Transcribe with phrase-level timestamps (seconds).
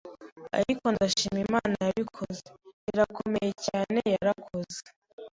[0.57, 2.45] ariko ndashima Imana yabikoze,
[2.91, 4.77] irakomeye cyane yarakoze